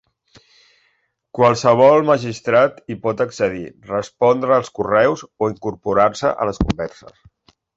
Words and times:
Qualsevol 1.39 2.07
magistrat 2.07 2.81
hi 2.93 2.97
pot 3.05 3.21
accedir, 3.27 3.63
respondre 3.93 4.57
als 4.59 4.73
correus 4.81 5.25
o 5.29 5.51
incorporar-se 5.55 6.33
a 6.35 6.49
les 6.51 6.65
converses. 6.67 7.23